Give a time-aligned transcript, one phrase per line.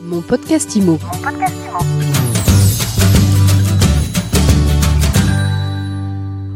[0.00, 0.98] Mon podcast IMO.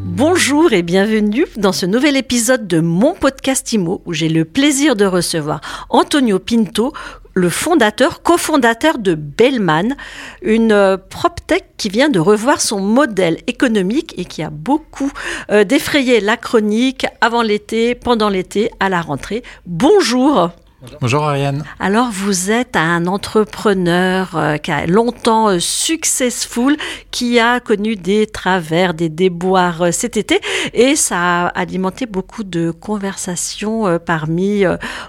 [0.05, 4.95] Bonjour et bienvenue dans ce nouvel épisode de mon podcast IMO où j'ai le plaisir
[4.95, 5.61] de recevoir
[5.91, 6.93] Antonio Pinto,
[7.35, 9.97] le fondateur, cofondateur de Bellman,
[10.43, 15.11] une euh, PropTech qui vient de revoir son modèle économique et qui a beaucoup
[15.51, 19.43] euh, défrayé la chronique avant l'été, pendant l'été, à la rentrée.
[19.67, 20.53] Bonjour.
[21.01, 21.63] Bonjour Ariane.
[21.79, 26.77] Alors vous êtes un entrepreneur euh, qui a longtemps euh, successful,
[27.13, 30.41] qui a connu des travers, des déboires euh, cet été
[30.75, 34.65] et ça a alimenté beaucoup de conversations euh, parmi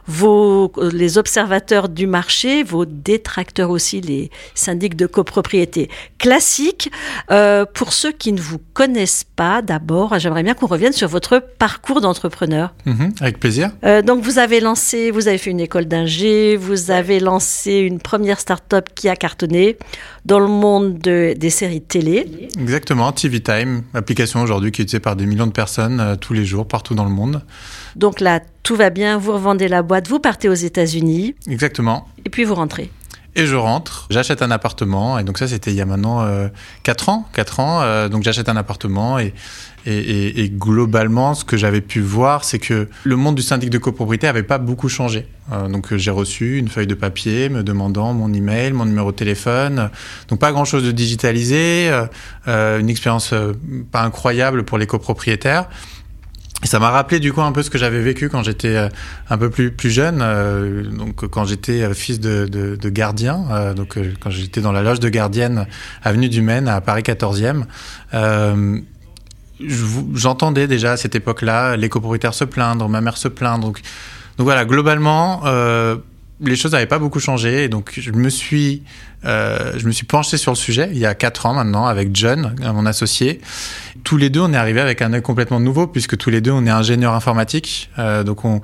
[0.05, 6.91] vos les observateurs du marché, vos détracteurs aussi, les syndics de copropriété classiques.
[7.73, 12.01] Pour ceux qui ne vous connaissent pas, d'abord, j'aimerais bien qu'on revienne sur votre parcours
[12.01, 12.73] d'entrepreneur.
[12.85, 13.71] Mhm, avec plaisir.
[14.05, 18.39] Donc vous avez lancé, vous avez fait une école d'ingé, vous avez lancé une première
[18.39, 19.77] start-up qui a cartonné
[20.25, 22.49] dans le monde de- des séries télé.
[22.59, 26.33] Exactement, TV Time, application aujourd'hui qui est utilisée par des millions de personnes euh, tous
[26.33, 27.41] les jours, partout dans le monde.
[27.95, 32.07] Donc là, tout va bien, vous revendez la boîte, vous partez aux États-Unis Exactement.
[32.25, 32.89] et puis vous rentrez.
[33.35, 36.49] Et je rentre, j'achète un appartement, et donc ça c'était il y a maintenant euh,
[36.83, 39.33] 4 ans, 4 ans, euh, donc j'achète un appartement, et,
[39.85, 43.71] et, et, et globalement ce que j'avais pu voir c'est que le monde du syndic
[43.71, 45.27] de copropriété avait pas beaucoup changé.
[45.51, 49.11] Euh, donc euh, j'ai reçu une feuille de papier me demandant mon email, mon numéro
[49.11, 49.89] de téléphone,
[50.29, 52.05] donc pas grand chose de digitalisé, euh,
[52.47, 53.33] euh, une expérience
[53.91, 55.67] pas incroyable pour les copropriétaires.
[56.63, 58.87] Et ça m'a rappelé du coup un peu ce que j'avais vécu quand j'étais euh,
[59.29, 63.73] un peu plus plus jeune, euh, donc quand j'étais euh, fils de, de, de gardien,
[63.75, 65.67] donc quand j'étais dans la loge de gardienne
[66.03, 67.65] avenue du Maine à Paris 14e.
[68.13, 68.79] Euh,
[69.59, 73.65] je vous- J'entendais déjà à cette époque-là les copropriétaires se plaindre, ma mère se plaindre.
[73.67, 73.81] Donc,
[74.37, 75.43] voilà, globalement,
[76.41, 77.67] les choses n'avaient pas beaucoup changé.
[77.69, 78.83] Donc je me suis,
[79.25, 82.09] euh, je me suis penché sur le sujet il y a quatre ans maintenant avec
[82.13, 83.41] John, mon associé.
[84.03, 86.51] Tous les deux, on est arrivé avec un œil complètement nouveau puisque tous les deux,
[86.51, 87.89] on est ingénieurs informatiques.
[87.99, 88.61] Euh, donc on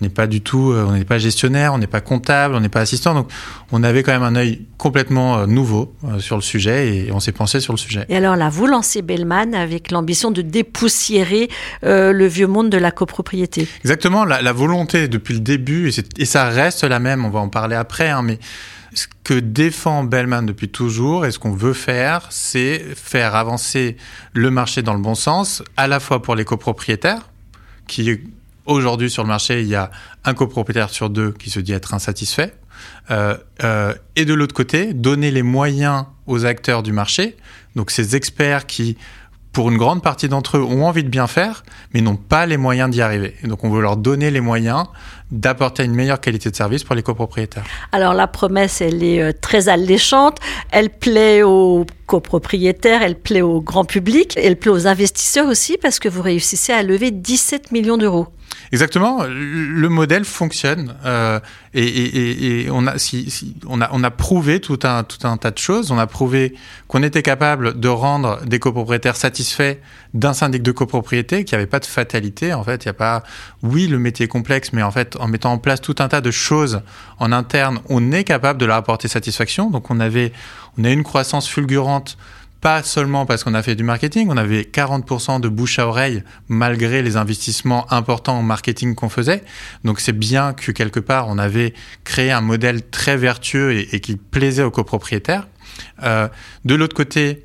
[0.00, 2.68] n'est pas du tout, euh, on n'est pas gestionnaire, on n'est pas comptable, on n'est
[2.68, 3.14] pas assistant.
[3.14, 3.30] Donc
[3.70, 7.60] on avait quand même un œil complètement nouveau sur le sujet et on s'est pensé
[7.60, 8.04] sur le sujet.
[8.08, 11.48] Et alors là, vous lancez Bellman avec l'ambition de dépoussiérer
[11.84, 13.68] euh, le vieux monde de la copropriété.
[13.84, 17.48] Exactement, la, la volonté depuis le début, et ça reste la même, on va en
[17.48, 18.38] parler après, hein, mais
[18.94, 23.96] ce que défend Bellman depuis toujours et ce qu'on veut faire, c'est faire avancer
[24.34, 27.30] le marché dans le bon sens, à la fois pour les copropriétaires,
[27.86, 28.20] qui
[28.66, 29.90] aujourd'hui sur le marché, il y a
[30.24, 32.54] un copropriétaire sur deux qui se dit être insatisfait,
[33.10, 37.36] euh, euh, et de l'autre côté, donner les moyens aux acteurs du marché,
[37.76, 38.96] donc ces experts qui
[39.52, 42.56] pour une grande partie d'entre eux, ont envie de bien faire, mais n'ont pas les
[42.56, 43.34] moyens d'y arriver.
[43.44, 44.86] Donc, on veut leur donner les moyens
[45.30, 47.64] d'apporter une meilleure qualité de service pour les copropriétaires.
[47.90, 50.38] Alors la promesse, elle est euh, très alléchante,
[50.70, 55.98] elle plaît aux copropriétaires, elle plaît au grand public, elle plaît aux investisseurs aussi parce
[55.98, 58.28] que vous réussissez à lever 17 millions d'euros.
[58.72, 61.38] Exactement, le modèle fonctionne euh,
[61.74, 65.26] et, et- et- on a, si, si- on a, on a prouvé tout un, tout
[65.28, 65.90] un tas de choses.
[65.90, 66.54] On a prouvé
[66.88, 69.76] qu'on était capable de rendre des copropriétaires satisfaits
[70.14, 72.54] d'un syndic de copropriété, qu'il n'y avait pas de fatalité.
[72.54, 73.22] En fait, il n'y a pas,
[73.62, 76.22] oui, le métier est complexe, mais en fait, en mettant en place tout un tas
[76.22, 76.80] de choses
[77.18, 79.68] en interne, on est capable de leur apporter satisfaction.
[79.68, 80.32] Donc, on avait,
[80.78, 82.16] on a une croissance fulgurante
[82.62, 86.22] pas seulement parce qu'on a fait du marketing, on avait 40% de bouche à oreille
[86.48, 89.42] malgré les investissements importants en marketing qu'on faisait.
[89.82, 91.74] Donc c'est bien que quelque part on avait
[92.04, 95.48] créé un modèle très vertueux et, qui plaisait aux copropriétaires.
[96.04, 96.28] Euh,
[96.64, 97.44] de l'autre côté,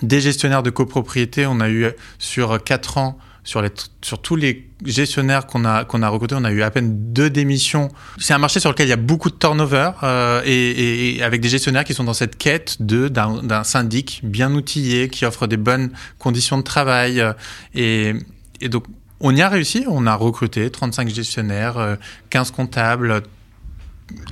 [0.00, 3.70] des gestionnaires de copropriété, on a eu sur 4 ans, sur, les,
[4.02, 7.30] sur tous les gestionnaires qu'on a, qu'on a recrutés, on a eu à peine deux
[7.30, 7.88] démissions.
[8.18, 11.48] C'est un marché sur lequel il y a beaucoup de turnover euh, et, avec des
[11.48, 15.90] gestionnaires qui sont dans cette quête de d'un syndic bien outillé, qui offre des bonnes
[16.18, 17.20] conditions de travail.
[17.20, 17.32] euh,
[17.74, 18.84] et, donc,
[19.20, 19.84] on y a réussi.
[19.88, 21.96] On a recruté 35 gestionnaires, euh,
[22.30, 23.22] 15 comptables.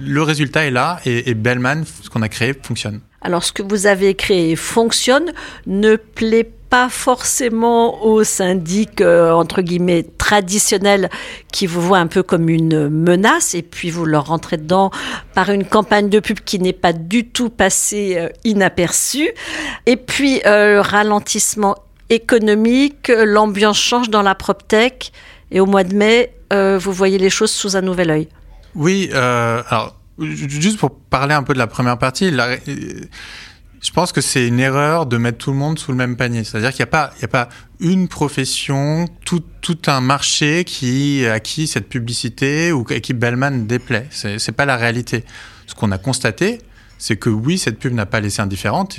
[0.00, 3.00] Le résultat est là et, et Bellman, ce qu'on a créé, fonctionne.
[3.21, 5.33] Alors ce que vous avez créé fonctionne,
[5.66, 11.09] ne plaît pas forcément aux syndics euh, entre guillemets traditionnels
[11.53, 14.91] qui vous voient un peu comme une menace et puis vous leur rentrez dedans
[15.34, 19.30] par une campagne de pub qui n'est pas du tout passée euh, inaperçue
[19.86, 21.76] et puis euh, le ralentissement
[22.10, 25.12] économique, l'ambiance change dans la PropTech
[25.50, 28.28] et au mois de mai vous voyez les choses sous un nouvel œil.
[28.74, 32.32] Oui, alors juste pour parler un peu de la première partie,
[33.80, 36.45] je pense que c'est une erreur de mettre tout le monde sous le même panier.
[36.45, 37.48] C'est-à-dire qu'il n'y a pas,
[37.80, 39.42] une profession, tout,
[39.86, 44.07] un marché qui à qui cette publicité ou à qui Bellman déplaît.
[44.10, 45.25] C'est, c'est pas la réalité.
[45.66, 46.59] ce qu'on a constaté,
[46.98, 48.98] c'est que oui, cette pub n'a pas laissé indifférente.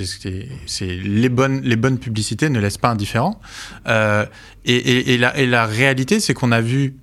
[0.66, 3.38] C'est les bonnes, les bonnes publicités ne laissent pas indifférent.
[3.86, 4.24] Euh,
[4.64, 6.96] et, la, réalité, c'est qu'on a vu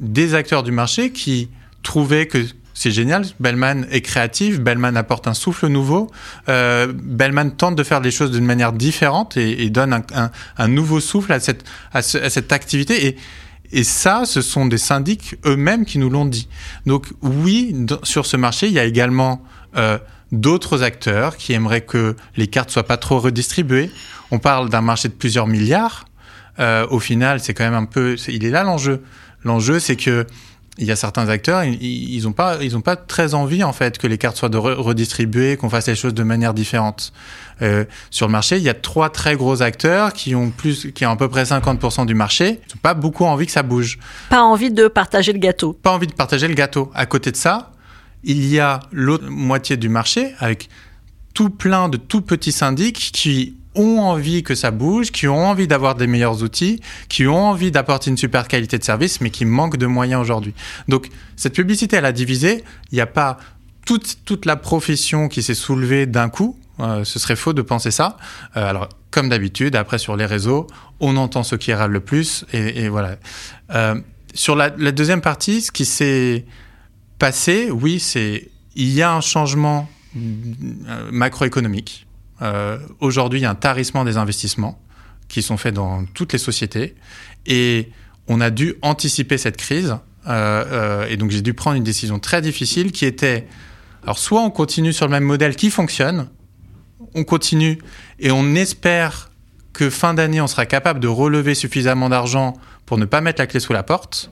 [0.00, 1.50] des acteurs du marché qui
[1.82, 2.38] trouvaient que
[2.78, 6.12] c'est génial, Bellman est créatif, Bellman apporte un souffle nouveau,
[6.48, 10.04] euh, Bellman tente de faire les choses d'une manière différente et, donne
[10.56, 13.08] un, nouveau souffle à cette, activité.
[13.08, 13.16] Et,
[13.72, 16.48] et ça, ce sont des syndics eux-mêmes qui nous l'ont dit.
[16.86, 19.42] Donc oui, sur ce marché, il y a également
[19.76, 19.98] euh,
[20.30, 23.90] d'autres acteurs qui aimeraient que les cartes soient pas trop redistribuées.
[24.30, 26.04] On parle d'un marché de plusieurs milliards.
[26.60, 29.02] Euh, au final, c'est quand même un peu, il est là l'enjeu.
[29.42, 30.26] L'enjeu, c'est que
[30.78, 33.98] il y a certains acteurs, ils n'ont pas, ils ont pas très envie en fait
[33.98, 37.12] que les cartes soient de redistribuées, qu'on fasse les choses de manière différente.
[37.62, 41.04] Euh, sur le marché, il y a trois très gros acteurs qui ont plus, qui
[41.04, 42.60] ont à peu près 50% du marché.
[42.68, 43.98] Ils n'ont pas beaucoup envie que ça bouge.
[44.30, 45.72] Pas envie de partager le gâteau.
[45.72, 46.90] Pas envie de partager le gâteau.
[46.94, 47.72] À côté de ça,
[48.22, 50.68] il y a l'autre moitié du marché avec
[51.34, 55.68] tout plein de tout petits syndics qui ont envie que ça bouge, qui ont envie
[55.68, 59.44] d'avoir des meilleurs outils, qui ont envie d'apporter une super qualité de service, mais qui
[59.44, 60.54] manquent de moyens aujourd'hui.
[60.88, 62.64] Donc cette publicité, elle a divisé.
[62.90, 63.38] Il n'y a pas
[63.86, 66.58] toute, toute la profession qui s'est soulevée d'un coup.
[66.80, 68.16] Euh, ce serait faux de penser ça.
[68.56, 70.66] Euh, alors, comme d'habitude, après sur les réseaux,
[71.00, 73.16] on entend ce qui râle le plus, et, voilà.
[73.70, 74.00] Euh,
[74.34, 76.44] sur la, la, deuxième partie, ce qui s'est
[77.18, 79.88] passé, oui, c'est il y a un changement
[81.10, 82.07] macroéconomique.
[82.42, 84.80] Euh, Aujourd'hui, il y a un tarissement des investissements
[85.28, 86.94] qui sont faits dans toutes les sociétés,
[87.46, 87.90] et
[88.28, 89.96] on a dû anticiper cette crise.
[90.26, 93.46] Euh, et donc, j'ai dû prendre une décision très difficile qui était
[94.02, 96.28] alors, soit on continue sur le même modèle qui fonctionne,
[97.14, 97.78] on continue
[98.18, 99.30] et on espère
[99.72, 102.54] que fin d'année, on sera capable de relever suffisamment d'argent
[102.86, 104.30] pour ne pas mettre la clé sous la porte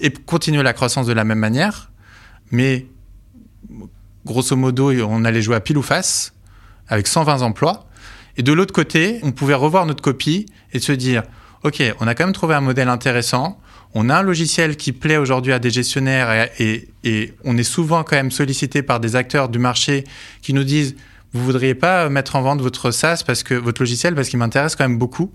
[0.00, 1.90] et continuer la croissance de la même manière.
[2.50, 2.86] Mais
[4.24, 6.32] grosso modo, on allait jouer à pile ou face
[6.88, 7.88] avec 120 emplois.
[8.36, 11.22] Et de l'autre côté, on pouvait revoir notre copie et se dire,
[11.64, 13.58] OK, on a quand même trouvé un modèle intéressant.
[13.94, 16.88] On a un logiciel qui plaît aujourd'hui à des gestionnaires et,
[17.44, 20.04] on est souvent quand même sollicité par des acteurs du marché
[20.42, 20.94] qui nous disent
[21.32, 24.76] vous voudriez pas mettre en vente votre SaaS parce que votre logiciel parce qu'il m'intéresse
[24.76, 25.32] quand même beaucoup.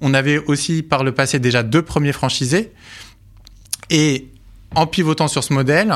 [0.00, 2.72] On avait aussi par le passé déjà deux premiers franchisés
[3.88, 4.28] et
[4.74, 5.94] en pivotant sur ce modèle,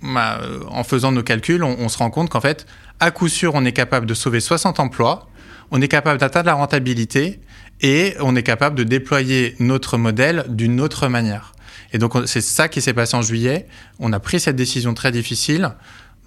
[0.00, 2.66] bah, en faisant nos calculs, on se rend compte qu'en fait,
[3.00, 5.28] à coup sûr, on est capable de sauver 60 emplois,
[5.70, 7.40] on est capable d'atteindre la rentabilité
[7.80, 11.52] et on est capable de déployer notre modèle d'une autre manière.
[11.92, 13.66] Et donc, c'est ça qui s'est passé en juillet.
[13.98, 15.72] On a pris cette décision très difficile,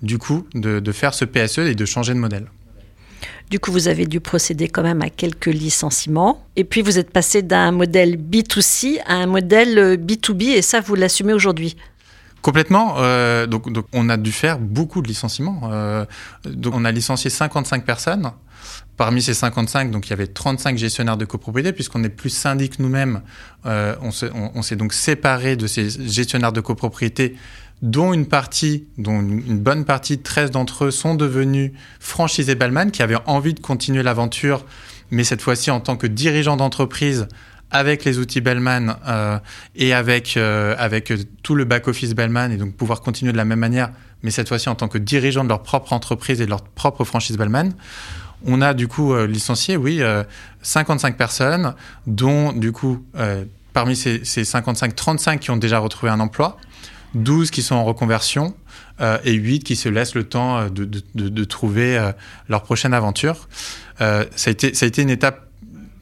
[0.01, 2.47] du coup, de, de faire ce PSE et de changer de modèle.
[3.49, 6.45] Du coup, vous avez dû procéder quand même à quelques licenciements.
[6.55, 10.95] Et puis, vous êtes passé d'un modèle B2C à un modèle B2B, et ça, vous
[10.95, 11.75] l'assumez aujourd'hui.
[12.41, 12.95] Complètement.
[12.97, 15.61] Euh, donc, donc, on a dû faire beaucoup de licenciements.
[15.65, 16.05] Euh,
[16.45, 18.31] donc, on a licencié 55 personnes.
[18.97, 22.79] Parmi ces 55, donc il y avait 35 gestionnaires de copropriété, puisqu'on est plus syndic
[22.79, 23.21] nous-mêmes.
[23.65, 27.37] Euh, on s'est on, on donc séparé de ces gestionnaires de copropriété,
[27.81, 31.71] dont une partie, dont une bonne partie, 13 d'entre eux sont devenus
[32.01, 34.65] franchisés Bellman, qui avaient envie de continuer l'aventure,
[35.11, 37.27] mais cette fois-ci en tant que dirigeants d'entreprise
[37.71, 39.39] avec les outils Bellman euh,
[39.75, 41.13] et avec, euh, avec
[41.43, 43.91] tout le back-office Bellman et donc pouvoir continuer de la même manière,
[44.23, 47.03] mais cette fois-ci en tant que dirigeant de leur propre entreprise et de leur propre
[47.03, 47.71] franchise Bellman.
[48.45, 50.01] On a du coup euh, licencié, oui,
[50.61, 51.75] 55 personnes,
[52.07, 53.03] dont du coup,
[53.73, 56.57] parmi ces, ces 55, 35 qui ont déjà retrouvé un emploi,
[57.15, 58.55] 12 qui sont en reconversion
[59.23, 62.11] et 8 qui se laissent le temps de, de, de, de trouver
[62.47, 63.49] leur prochaine aventure.
[63.99, 65.48] ça, a été, ça a été une étape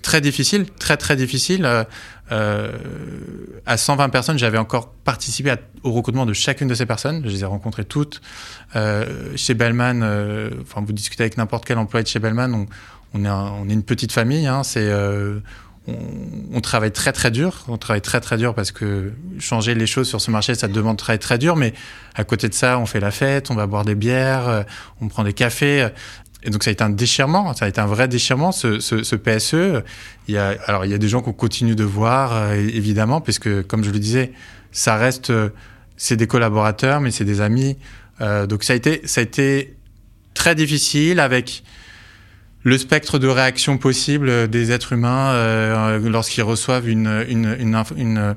[0.08, 1.66] très difficile, très très difficile.
[1.66, 1.84] Euh,
[2.32, 2.72] euh,
[3.66, 7.22] à 120 personnes, j'avais encore participé au recrutement de chacune de ces personnes.
[7.26, 8.22] Je les ai rencontrées toutes.
[8.78, 12.68] Euh, chez Bellman, euh, vous discutez avec n'importe quel employé de chez Bellman,
[13.14, 14.48] on, est, une petite famille.
[14.48, 14.90] Hein, c'est
[16.54, 17.66] on, travaille très très dur.
[17.68, 20.96] On travaille très très dur parce que changer les choses sur ce marché, ça demande
[20.96, 21.58] de travailler très dur.
[21.58, 21.74] Mais
[22.16, 24.66] à côté de ça, on fait la fête, on va boire des bières,
[25.02, 25.88] on prend des cafés.
[26.44, 29.03] Et donc ça a été un déchirement, ça a été un vrai déchirement ce, ce,
[29.03, 29.84] ce PSE.
[30.27, 33.22] Il y a alors il y a des gens qu'on continue de voir euh, évidemment
[33.22, 34.34] puisque comme je le disais,
[34.72, 35.50] ça reste euh,
[35.98, 37.77] c'est des collaborateurs mais c'est des amis.
[38.22, 39.75] Euh, donc ça a été ça a été
[40.36, 41.63] très difficile avec
[42.63, 48.36] le spectre de réaction possible des êtres humains euh, lorsqu'ils reçoivent une une, une, une,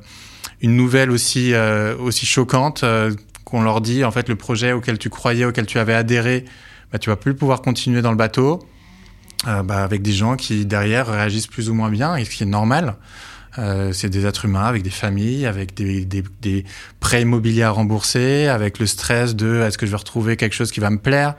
[0.62, 1.52] une nouvelle aussi
[1.99, 2.83] aussi choquante
[3.45, 6.47] qu'on leur dit en fait le projet auquel tu croyais auquel tu avais adhéré
[6.92, 8.61] bah, tu vas plus pouvoir continuer dans le bateau
[9.49, 12.42] euh, bah, avec des gens qui derrière réagissent plus ou moins bien, et ce qui
[12.42, 12.97] est normal.
[13.59, 16.64] Euh, c'est des êtres humains avec des familles, avec des, des, des,
[17.00, 20.70] prêts immobiliers à rembourser, avec le stress de est-ce que je vais retrouver quelque chose
[20.70, 21.35] qui va me plaire?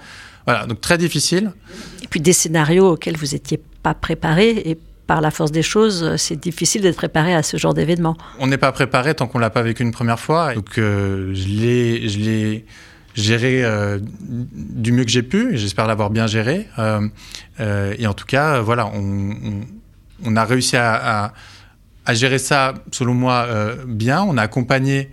[0.45, 1.53] Voilà, donc très difficile.
[2.01, 4.77] Et puis des scénarios auxquels vous n'étiez pas préparé et
[5.07, 8.15] par la force des choses, c'est difficile d'être préparé à ce genre d'événement.
[8.39, 10.53] On n'est pas préparé tant qu'on l'a pas vécu une première fois.
[10.53, 12.65] Donc euh, je l'ai, je l'ai
[13.15, 15.57] géré euh, du mieux que j'ai pu.
[15.57, 16.67] J'espère l'avoir bien géré.
[16.79, 17.07] Euh,
[17.59, 21.33] euh, et en tout cas, voilà, on, a réussi à,
[22.05, 23.47] à, gérer ça, selon moi,
[23.87, 24.21] bien.
[24.23, 25.11] On a accompagné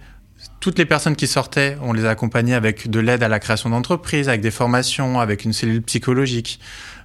[0.60, 3.70] toutes les personnes qui sortaient, on les a accompagnées avec de l'aide à la création
[3.70, 6.60] d'entreprises, avec des formations, avec une cellule psychologique.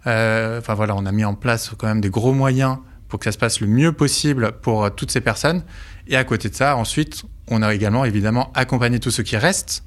[0.05, 3.31] Enfin voilà, on a mis en place quand même des gros moyens pour que ça
[3.31, 5.63] se passe le mieux possible pour toutes ces personnes.
[6.07, 9.83] Et à côté de ça, ensuite, on a également évidemment accompagné tous ceux qui restent,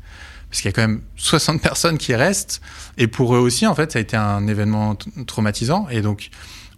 [0.51, 2.61] parce qu'il y a quand même 60 personnes qui restent.
[2.99, 5.87] Et pour eux aussi, en fait, ça a été un événement traumatisant.
[5.91, 6.31] Et donc,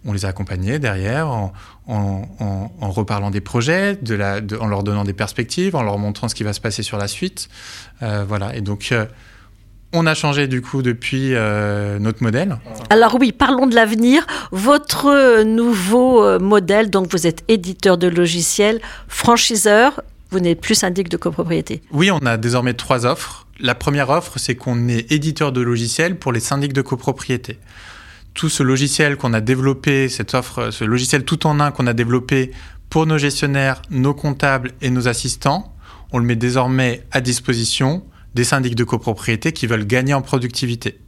[0.05, 1.53] on les a accompagnés derrière en,
[1.87, 5.83] en, en, en reparlant des projets, de la, de, en leur donnant des perspectives, en
[5.83, 7.49] leur montrant ce qui va se passer sur la suite.
[8.01, 8.55] Euh, voilà.
[8.55, 9.05] Et donc, euh,
[9.91, 12.57] on a changé du coup depuis euh, notre modèle.
[12.89, 14.25] Alors oui, parlons de l'avenir.
[14.51, 21.17] Votre nouveau modèle, donc vous êtes éditeur de logiciels, franchiseur, vous n'êtes plus syndic de
[21.17, 21.81] copropriété.
[21.91, 23.47] Oui, on a désormais trois offres.
[23.59, 27.59] La première offre, c'est qu'on est éditeur de logiciels pour les syndics de copropriété
[28.33, 31.93] tout ce logiciel qu'on a développé, cette offre, ce logiciel tout en un qu'on a
[31.93, 32.51] développé
[32.89, 35.75] pour nos gestionnaires, nos comptables et nos assistants,
[36.11, 38.03] on le met désormais à disposition
[38.35, 40.99] des syndics de copropriété qui veulent gagner en productivité.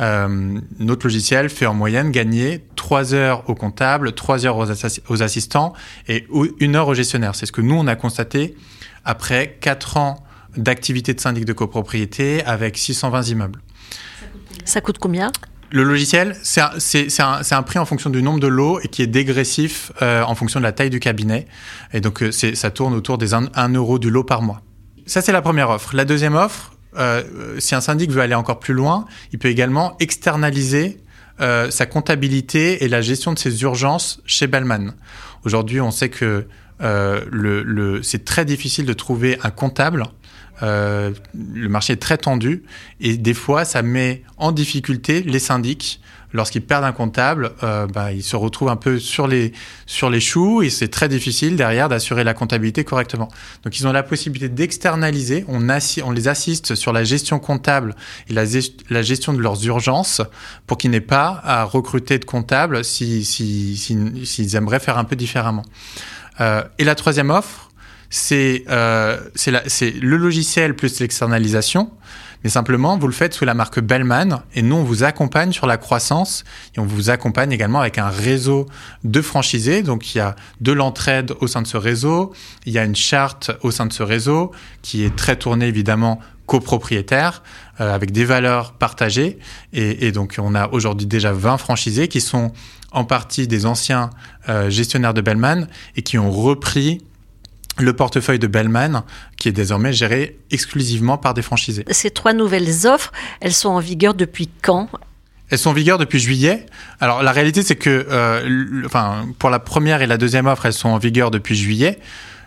[0.00, 5.02] Euh, notre logiciel fait en moyenne gagner 3 heures aux comptables, 3 heures aux, assi
[5.08, 5.72] aux assistants
[6.06, 6.26] et
[6.60, 7.34] 1 heure aux gestionnaires.
[7.34, 8.56] C'est ce que nous, on a constaté
[9.04, 10.24] après 4 ans
[10.58, 13.60] d'activité de syndic de copropriété avec 620 immeubles.
[14.64, 15.30] Ça coûte combien?
[15.70, 16.70] Le logiciel, c'est un,
[17.18, 20.34] un, un, prix en fonction du nombre de lots et qui est dégressif euh, en
[20.34, 21.46] fonction de la taille du cabinet.
[21.92, 24.62] Et donc, euh, ça tourne autour des 1, 1 euro du lot par mois.
[25.04, 25.94] Ça, c'est la première offre.
[25.94, 27.22] La deuxième offre, euh,
[27.58, 31.02] si un syndic veut aller encore plus loin, il peut également externaliser
[31.42, 34.94] euh, sa comptabilité et la gestion de ses urgences chez Bellman.
[35.44, 36.46] Aujourd'hui, on sait que
[36.80, 40.04] le, le, c'est très difficile de trouver un comptable
[40.62, 42.62] euh, le marché est très tendu
[43.00, 46.00] et des fois, ça met en difficulté les syndics.
[46.34, 49.52] Lorsqu'ils perdent un comptable, euh, bah, ils se retrouvent un peu sur les,
[49.86, 53.28] sur les choux et c'est très difficile derrière d'assurer la comptabilité correctement.
[53.64, 55.46] Donc, ils ont la possibilité d'externaliser.
[55.48, 57.96] On, les assiste sur la gestion comptable
[58.28, 58.44] et la,
[59.02, 60.20] gestion de leurs urgences
[60.66, 65.04] pour qu'ils n'aient pas à recruter de comptables s'ils si, si, si, aimeraient faire un
[65.04, 65.64] peu différemment.
[66.40, 67.67] Euh, et la troisième offre,
[68.10, 71.90] c'est euh, le logiciel plus l'externalisation,
[72.42, 75.66] mais simplement vous le faites sous la marque Bellman et nous on vous accompagne sur
[75.66, 76.44] la croissance
[76.76, 78.66] et on vous accompagne également avec un réseau
[79.04, 79.82] de franchisés.
[79.82, 82.32] Donc il y a de l'entraide au sein de ce réseau,
[82.64, 86.20] il y a une charte au sein de ce réseau qui est très tournée évidemment
[86.46, 87.42] copropriétaire
[87.80, 89.38] euh, avec des valeurs partagées.
[89.74, 92.52] Et, et donc on a aujourd'hui déjà 20 franchisés qui sont
[92.90, 94.10] en partie des anciens
[94.48, 97.02] euh, gestionnaires de Bellman et qui ont repris
[97.78, 99.02] le portefeuille de Bellman,
[99.36, 101.84] qui est désormais géré exclusivement par des franchisés.
[101.90, 104.88] Ces trois nouvelles offres, elles sont en vigueur depuis quand?
[105.50, 106.66] Elles sont en vigueur depuis juillet.
[107.00, 110.72] Alors la réalité, c'est que, euh, enfin, pour la première et la deuxième offre, elles
[110.72, 111.98] sont en vigueur depuis juillet.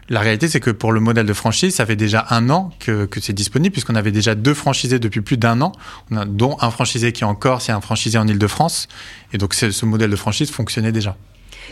[0.09, 3.05] La réalité, c'est que pour le modèle de franchise, ça fait déjà un an que,
[3.05, 5.71] que c'est disponible, puisqu'on avait déjà deux franchisés depuis plus d'un an,
[6.11, 8.87] on a, dont un franchisé qui est en Corse et un franchisé en Ile-de-France.
[9.31, 11.15] Et donc ce modèle de franchise fonctionnait déjà.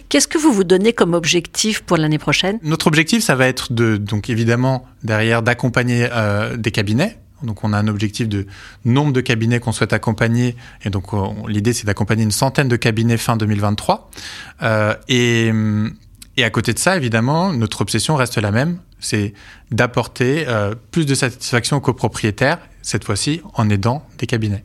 [0.07, 2.59] Qu'est-ce que vous vous donnez comme objectif pour l'année prochaine?
[2.63, 7.17] Notre objectif, ça va être de, donc évidemment, derrière, d'accompagner euh, des cabinets.
[7.43, 8.47] Donc, on a un objectif de
[8.85, 10.55] nombre de cabinets qu'on souhaite accompagner.
[10.83, 11.05] Et donc,
[11.47, 14.11] l'idée, c'est d'accompagner une centaine de cabinets fin 2023.
[14.61, 15.51] Euh, et,
[16.43, 18.79] à côté de ça, évidemment, notre obsession reste la même.
[18.99, 19.33] C'est
[19.71, 24.63] d'apporter euh, plus de satisfaction aux copropriétaires, cette fois-ci en aidant des cabinets.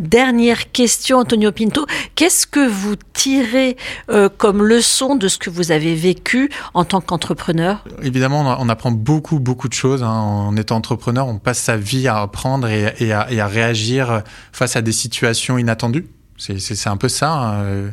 [0.00, 1.84] Dernière question, Antonio Pinto.
[2.14, 3.76] Qu'est-ce que vous tirez
[4.08, 7.84] euh, comme leçon de ce que vous avez vécu en tant qu'entrepreneur?
[8.02, 10.02] Évidemment, on apprend beaucoup, beaucoup de choses.
[10.02, 10.08] Hein.
[10.08, 14.74] En étant entrepreneur, on passe sa vie à apprendre et, à, et à, réagir face
[14.74, 16.06] à des situations inattendues.
[16.38, 17.90] C'est un peu ça, hein, euh,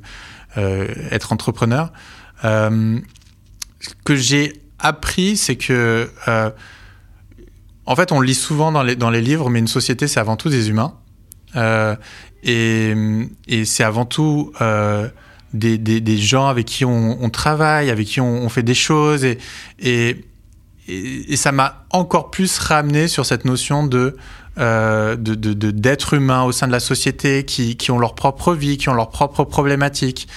[0.57, 1.91] euh, être entrepreneur.
[2.45, 2.99] Euh,
[3.81, 6.09] ce que j'ai appris, c'est que...
[6.29, 6.51] Euh,
[7.85, 10.37] en fait, on lit souvent dans les, dans les livres, mais une société, c'est avant
[10.37, 10.93] tout des humains.
[11.55, 11.95] Euh,
[12.43, 15.07] et, c'est avant tout euh,
[15.53, 19.25] des, gens avec qui on, travaille, avec qui on, fait des choses.
[19.79, 20.25] Et,
[21.35, 24.15] ça m'a encore plus ramené sur cette notion de
[24.59, 28.89] euh, de, de, humain au sein de la société, qui, ont leur propre vie, qui
[28.89, 30.27] ont leurs propres problématiques.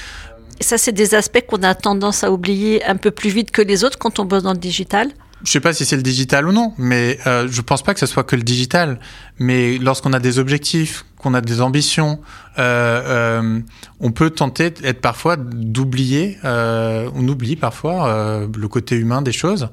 [0.61, 3.83] Ça, c'est des aspects qu'on a tendance à oublier un peu plus vite que les
[3.83, 5.09] autres quand on bosse dans le digital
[5.45, 8.01] je sais pas si c'est le digital ou non, mais euh, je pense pas que
[8.01, 8.99] ce soit que le digital.
[9.39, 12.21] Mais lorsqu'on a des objectifs, qu'on a des ambitions,
[12.59, 13.61] euh, euh,
[14.01, 19.33] on peut tenter être parfois d'oublier, euh, on oublie parfois euh, le côté humain des
[19.33, 19.69] choses.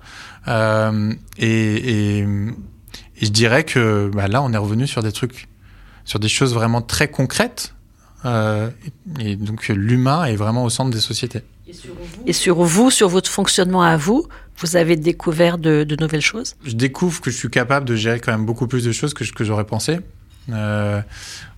[0.48, 2.26] Euh, et, et, et,
[3.26, 5.48] je dirais que bah, là, on est revenu sur des trucs,
[6.06, 7.74] sur des choses vraiment très concrètes.
[9.20, 11.44] et donc l'humain est vraiment au centre des sociétés.
[12.26, 16.56] Et sur vous, sur votre fonctionnement à vous, vous avez découvert de, nouvelles choses?
[16.66, 19.24] Je découvre que je suis capable de gérer quand même beaucoup plus de choses que,
[19.24, 20.00] que j'aurais pensé.
[20.52, 21.02] Euh,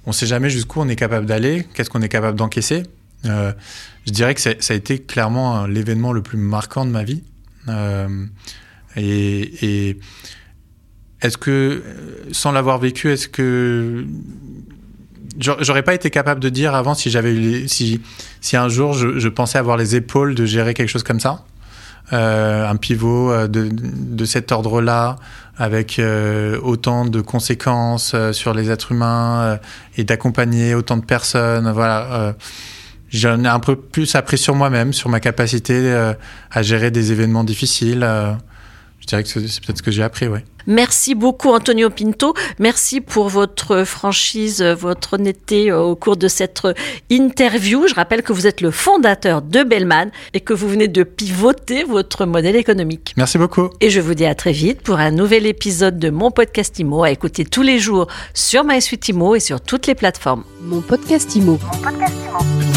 [0.06, 2.84] on ne sait jamais jusqu'où on est capable d'aller, qu'est-ce qu'on est capable d'encaisser.
[3.26, 3.54] Euh,
[4.06, 7.24] je dirais que ça a été clairement l'événement le plus marquant de ma vie.
[7.68, 8.26] Euh,
[8.96, 9.98] et,
[11.22, 11.84] est-ce que,
[12.32, 14.06] sans l'avoir vécu, est-ce que
[15.38, 18.00] j'aurais pas été capable de dire avant si j'avais si
[18.54, 21.46] un jour je, pensais avoir les épaules de gérer quelque chose comme ça?
[21.59, 21.59] euh,
[22.12, 25.18] un pivot euh, de, de cet ordre-là
[25.60, 29.58] avec euh, autant de conséquences euh, sur les êtres humains euh,
[29.98, 32.34] et d'accompagner autant de personnes voilà
[33.10, 35.94] j'en ai un peu plus appris sur moi-même sur ma capacité
[36.52, 38.36] à gérer des événements difficiles je
[39.10, 42.36] dirais que c'est peut-être ce que j'ai appris ouais Merci beaucoup Antonio Pinto.
[42.60, 46.68] Merci pour votre franchise, votre honnêteté au cours de cette
[47.10, 47.88] interview.
[47.88, 51.84] Je rappelle que vous êtes le fondateur de Bellman et que vous venez de pivoter
[51.84, 53.16] votre modèle économique.
[53.18, 53.70] Merci beaucoup.
[53.82, 57.04] Et je vous dis à très vite pour un nouvel épisode de mon podcast IMO
[57.04, 60.44] à écouter tous les jours sur MySuite IMO et sur toutes les plateformes.
[60.62, 61.58] Mon podcast IMO.
[61.64, 62.69] Mon podcast IMO.